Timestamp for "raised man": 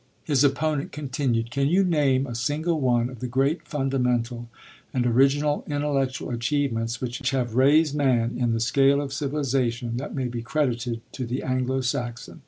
7.53-8.33